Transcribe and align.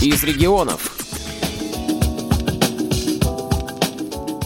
из 0.00 0.22
регионов. 0.22 0.96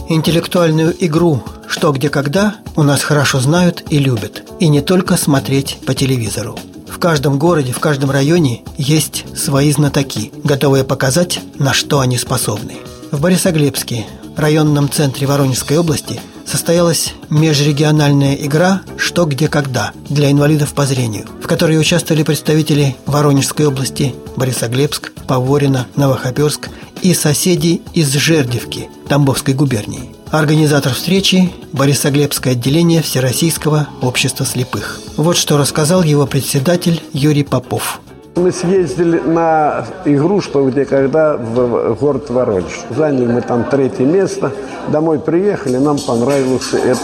Интеллектуальную 0.09 0.95
игру 1.05 1.43
«Что, 1.67 1.91
где, 1.91 2.09
когда» 2.09 2.55
у 2.75 2.81
нас 2.81 3.03
хорошо 3.03 3.39
знают 3.39 3.83
и 3.89 3.99
любят. 3.99 4.43
И 4.59 4.67
не 4.67 4.81
только 4.81 5.15
смотреть 5.15 5.77
по 5.85 5.93
телевизору. 5.93 6.57
В 6.87 6.97
каждом 6.97 7.37
городе, 7.37 7.71
в 7.71 7.79
каждом 7.79 8.09
районе 8.09 8.63
есть 8.77 9.25
свои 9.37 9.71
знатоки, 9.71 10.31
готовые 10.43 10.83
показать, 10.83 11.39
на 11.59 11.73
что 11.73 11.99
они 11.99 12.17
способны. 12.17 12.77
В 13.11 13.21
Борисоглебске, 13.21 14.05
районном 14.35 14.89
центре 14.89 15.27
Воронежской 15.27 15.77
области, 15.77 16.19
состоялась 16.53 17.15
межрегиональная 17.31 18.35
игра 18.35 18.83
«Что, 18.95 19.25
где, 19.25 19.47
когда» 19.47 19.91
для 20.07 20.29
инвалидов 20.29 20.75
по 20.75 20.85
зрению, 20.85 21.25
в 21.41 21.47
которой 21.47 21.79
участвовали 21.79 22.21
представители 22.21 22.95
Воронежской 23.07 23.65
области, 23.65 24.13
Борисоглебск, 24.35 25.13
Поворино, 25.27 25.87
Новохоперск 25.95 26.69
и 27.01 27.15
соседи 27.15 27.81
из 27.95 28.13
Жердевки 28.13 28.87
Тамбовской 29.09 29.55
губернии. 29.55 30.11
Организатор 30.29 30.93
встречи– 30.93 31.51
Борисоглебское 31.73 32.53
отделение 32.53 33.01
Всероссийского 33.01 33.87
общества 34.03 34.45
слепых. 34.45 35.01
Вот 35.17 35.37
что 35.37 35.57
рассказал 35.57 36.03
его 36.03 36.27
председатель 36.27 37.01
Юрий 37.13 37.43
Попов– 37.43 37.99
мы 38.35 38.51
съездили 38.51 39.19
на 39.19 39.85
игру 40.05 40.41
«Что, 40.41 40.67
где, 40.69 40.85
когда» 40.85 41.37
в 41.37 41.95
город 41.95 42.29
Воронеж. 42.29 42.81
Заняли 42.89 43.27
мы 43.27 43.41
там 43.41 43.65
третье 43.65 44.05
место. 44.05 44.51
Домой 44.89 45.19
приехали, 45.19 45.77
нам 45.77 45.97
понравилось 45.97 46.73
это 46.73 46.99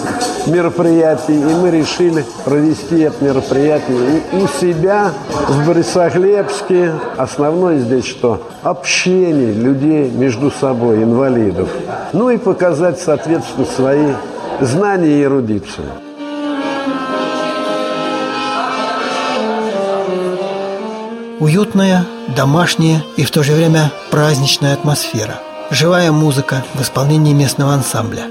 мероприятие. 0.47 1.37
И 1.37 1.55
мы 1.55 1.71
решили 1.71 2.25
провести 2.45 3.01
это 3.01 3.23
мероприятие 3.23 4.21
у 4.33 4.47
себя 4.59 5.11
в 5.47 5.67
Борисоглебске. 5.67 6.93
Основное 7.17 7.79
здесь 7.79 8.05
что? 8.05 8.41
Общение 8.63 9.53
людей 9.53 10.09
между 10.09 10.51
собой, 10.51 11.03
инвалидов. 11.03 11.69
Ну 12.11 12.29
и 12.29 12.37
показать, 12.37 12.99
соответственно, 12.99 13.65
свои 13.65 14.07
знания 14.61 15.19
и 15.19 15.23
эрудицию. 15.23 15.85
Уютная, 21.39 22.05
домашняя 22.35 23.01
и 23.15 23.23
в 23.23 23.31
то 23.31 23.43
же 23.43 23.53
время 23.53 23.93
праздничная 24.11 24.73
атмосфера. 24.73 25.39
Живая 25.71 26.11
музыка 26.11 26.65
в 26.73 26.81
исполнении 26.81 27.33
местного 27.33 27.73
ансамбля. 27.73 28.23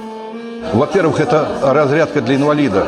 Во-первых, 0.74 1.18
это 1.18 1.48
разрядка 1.62 2.20
для 2.20 2.36
инвалида. 2.36 2.86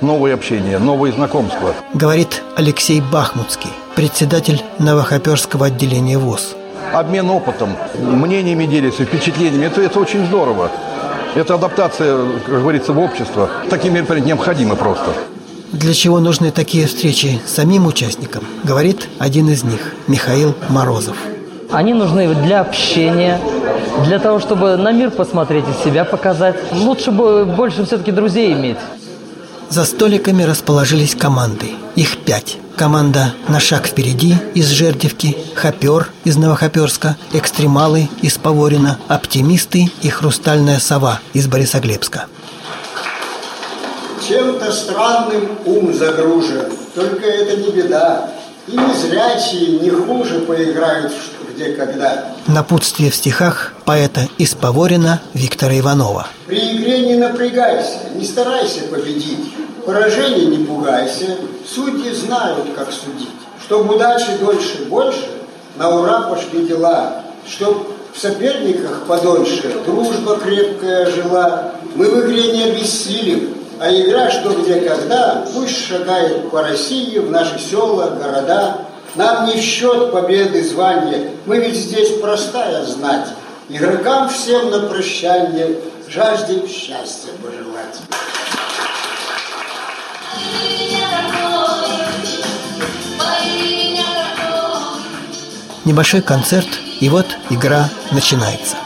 Новое 0.00 0.34
общение, 0.34 0.78
новые 0.80 1.12
знакомства. 1.12 1.72
Говорит 1.94 2.42
Алексей 2.56 3.00
Бахмутский, 3.00 3.70
председатель 3.94 4.60
Новохоперского 4.80 5.66
отделения 5.66 6.18
ВОЗ. 6.18 6.56
Обмен 6.92 7.30
опытом, 7.30 7.76
мнениями 7.96 8.66
делятся, 8.66 9.04
впечатлениями. 9.04 9.66
Это, 9.66 9.82
это 9.82 10.00
очень 10.00 10.26
здорово. 10.26 10.68
Это 11.36 11.54
адаптация, 11.54 12.18
как 12.44 12.60
говорится, 12.60 12.92
в 12.92 12.98
общество. 12.98 13.48
Такие 13.68 13.92
мероприятия 13.92 14.26
необходимы 14.26 14.74
просто. 14.74 15.12
Для 15.72 15.94
чего 15.94 16.18
нужны 16.18 16.50
такие 16.50 16.86
встречи 16.86 17.40
самим 17.46 17.86
участникам, 17.86 18.44
говорит 18.64 19.08
один 19.18 19.48
из 19.48 19.62
них, 19.62 19.94
Михаил 20.08 20.54
Морозов. 20.68 21.16
Они 21.70 21.94
нужны 21.94 22.34
для 22.34 22.60
общения, 22.60 23.40
для 24.04 24.18
того, 24.18 24.40
чтобы 24.40 24.76
на 24.76 24.90
мир 24.90 25.10
посмотреть 25.10 25.64
и 25.68 25.84
себя 25.88 26.04
показать. 26.04 26.56
Лучше 26.72 27.12
бы 27.12 27.44
больше 27.44 27.84
все-таки 27.84 28.10
друзей 28.10 28.52
иметь. 28.52 28.78
За 29.68 29.84
столиками 29.84 30.42
расположились 30.42 31.14
команды. 31.14 31.66
Их 31.94 32.18
пять. 32.18 32.58
Команда 32.76 33.34
«На 33.46 33.60
шаг 33.60 33.86
впереди» 33.86 34.34
из 34.54 34.68
Жердевки, 34.70 35.36
«Хопер» 35.54 36.08
из 36.24 36.36
Новохоперска, 36.36 37.16
«Экстремалы» 37.32 38.08
из 38.22 38.38
Поворина, 38.38 38.98
«Оптимисты» 39.06 39.92
и 40.02 40.08
«Хрустальная 40.08 40.80
сова» 40.80 41.20
из 41.34 41.46
Борисоглебска. 41.46 42.24
Чем-то 44.30 44.70
странным 44.70 45.58
ум 45.66 45.92
загружен, 45.92 46.66
только 46.94 47.26
это 47.26 47.56
не 47.56 47.70
беда. 47.72 48.30
И 48.68 48.76
незрячие 48.76 49.80
не 49.80 49.90
хуже 49.90 50.38
поиграют 50.42 51.12
где 51.52 51.72
когда. 51.72 52.26
Напутствие 52.46 53.10
в 53.10 53.16
стихах 53.16 53.74
поэта 53.84 54.28
из 54.38 54.54
Поворина 54.54 55.20
Виктора 55.34 55.76
Иванова. 55.76 56.28
При 56.46 56.76
игре 56.76 57.08
не 57.08 57.16
напрягайся, 57.16 57.98
не 58.14 58.24
старайся 58.24 58.82
победить. 58.82 59.52
Поражение 59.84 60.46
не 60.46 60.64
пугайся, 60.64 61.36
судьи 61.68 62.12
знают, 62.12 62.68
как 62.76 62.92
судить. 62.92 63.34
Чтоб 63.64 63.90
удачи 63.90 64.30
дольше 64.38 64.84
больше, 64.88 65.28
на 65.76 65.90
ура 65.90 66.20
пошли 66.20 66.66
дела. 66.68 67.24
Чтоб 67.48 67.84
в 68.14 68.20
соперниках 68.20 69.06
подольше 69.08 69.74
дружба 69.84 70.36
крепкая 70.36 71.10
жила. 71.10 71.72
Мы 71.96 72.08
в 72.08 72.26
игре 72.26 72.52
не 72.52 72.64
обессилим, 72.70 73.59
а 73.80 73.90
игра 73.90 74.30
что 74.30 74.50
где 74.50 74.82
когда 74.82 75.46
пусть 75.54 75.86
шагает 75.86 76.50
по 76.50 76.62
России 76.62 77.18
в 77.18 77.30
наши 77.30 77.58
села, 77.58 78.10
города. 78.10 78.82
Нам 79.16 79.46
не 79.46 79.54
в 79.54 79.64
счет 79.64 80.12
победы 80.12 80.62
звания, 80.62 81.30
мы 81.46 81.58
ведь 81.58 81.74
здесь 81.74 82.20
простая 82.20 82.84
знать. 82.84 83.28
Игрокам 83.68 84.28
всем 84.28 84.70
на 84.70 84.80
прощание 84.80 85.78
жаждем 86.08 86.68
счастья 86.68 87.30
пожелать. 87.42 88.00
Небольшой 95.86 96.20
концерт, 96.20 96.68
и 97.00 97.08
вот 97.08 97.26
игра 97.48 97.88
начинается. 98.12 98.76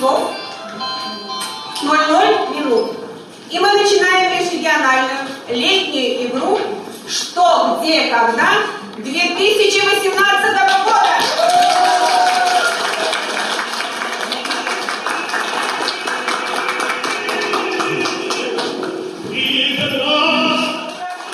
Часов 0.00 0.30
00 1.82 2.56
минут. 2.56 2.92
И 3.50 3.58
мы 3.58 3.70
начинаем 3.72 4.38
межрегиональную 4.38 5.28
летнюю 5.48 6.28
игру 6.28 6.58
«Что, 7.06 7.80
где, 7.82 8.06
когда» 8.06 8.52
2018 8.96 10.14
года. 10.84 11.10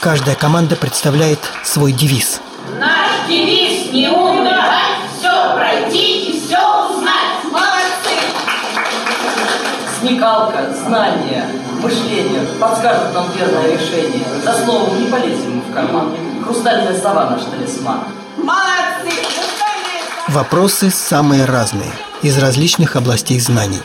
Каждая 0.00 0.36
команда 0.36 0.76
представляет 0.76 1.40
свой 1.64 1.92
девиз. 1.92 2.40
Наш 2.78 3.26
девиз 3.28 3.92
не 3.92 4.08
умный, 4.08 4.52
Смекалка, 10.16 10.72
знание, 10.72 11.44
мышление 11.82 12.40
подскажут 12.58 13.12
нам 13.12 13.30
верное 13.32 13.70
решение. 13.70 14.24
За 14.42 14.54
словом 14.64 14.98
не 14.98 15.10
полезем 15.10 15.56
мы 15.56 15.62
в 15.62 15.74
карман. 15.74 16.16
Хрустальная 16.42 16.98
сова 16.98 17.28
наш 17.28 17.42
талисман. 17.44 17.98
Молодцы! 18.38 19.14
Вопросы 20.28 20.90
самые 20.90 21.44
разные, 21.44 21.92
из 22.22 22.38
различных 22.38 22.96
областей 22.96 23.38
знаний. 23.40 23.82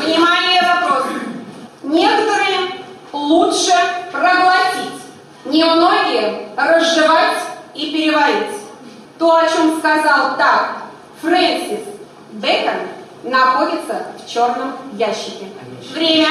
Внимание, 0.00 0.62
вопрос. 0.74 1.04
Некоторые 1.84 2.82
лучше 3.12 3.74
проглотить, 4.10 5.00
немногие 5.44 6.48
разжевать 6.56 7.38
и 7.76 7.92
переварить. 7.92 8.63
То, 9.24 9.36
о 9.36 9.48
чем 9.48 9.78
сказал 9.78 10.36
так 10.36 10.82
Фрэнсис 11.22 11.80
Бэкон, 12.32 12.74
находится 13.22 14.08
в 14.18 14.30
черном 14.30 14.74
ящике. 14.98 15.46
Время. 15.94 16.28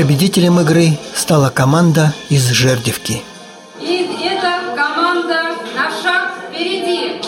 Победителем 0.00 0.58
игры 0.60 0.98
стала 1.14 1.50
команда 1.50 2.14
из 2.30 2.48
Жердевки. 2.48 3.22
И 3.78 4.08
это 4.24 4.74
команда 4.74 5.42
на 5.76 5.90
шаг 5.90 6.32
впереди. 6.48 7.20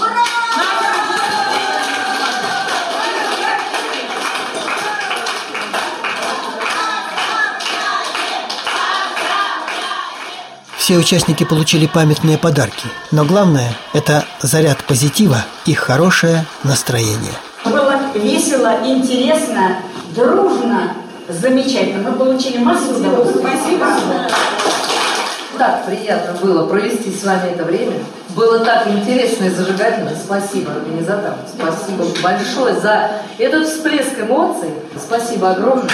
Все 10.78 10.96
участники 10.96 11.44
получили 11.44 11.86
памятные 11.86 12.38
подарки, 12.38 12.86
но 13.10 13.26
главное– 13.26 13.76
это 13.92 14.24
заряд 14.40 14.82
позитива 14.84 15.44
и 15.66 15.74
хорошее 15.74 16.46
настроение. 16.64 17.34
Было 17.66 18.00
весело, 18.14 18.80
интересно, 18.82 19.76
дружно, 20.16 20.94
замечательно. 21.32 22.10
Мы 22.10 22.16
получили 22.16 22.58
массу 22.58 22.96
удовольствия. 22.96 23.40
Спасибо. 23.40 23.86
Так 25.58 25.86
приятно 25.86 26.32
было 26.40 26.66
провести 26.66 27.10
с 27.10 27.24
вами 27.24 27.50
это 27.52 27.64
время. 27.64 27.94
Было 28.30 28.64
так 28.64 28.86
интересно 28.88 29.44
и 29.44 29.50
зажигательно. 29.50 30.10
Спасибо 30.16 30.72
организаторам. 30.72 31.36
Спасибо 31.46 32.04
большое 32.22 32.74
за 32.80 33.10
этот 33.38 33.68
всплеск 33.68 34.18
эмоций. 34.18 34.70
Спасибо 34.98 35.50
огромное. 35.50 35.90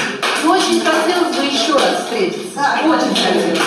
очень 0.47 0.81
хотелось 0.81 1.37
бы 1.37 1.45
еще 1.45 1.75
раз 1.75 2.05
встретиться. 2.05 2.61
Очень 2.85 3.15
хотелось. 3.15 3.59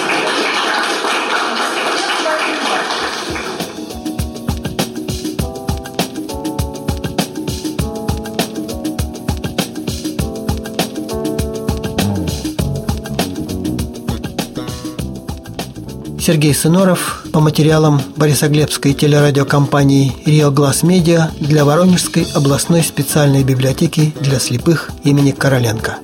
Сергей 16.32 16.56
Сыноров 16.56 17.26
по 17.34 17.42
материалам 17.42 18.02
Борисоглебской 18.16 18.94
телерадиокомпании 18.94 20.16
«Рио 20.26 20.50
Глаз 20.50 20.82
Медиа» 20.82 21.30
для 21.42 21.66
Воронежской 21.66 22.26
областной 22.34 22.84
специальной 22.84 23.44
библиотеки 23.44 24.14
для 24.22 24.40
слепых 24.40 24.92
имени 25.04 25.32
Короленко. 25.32 25.98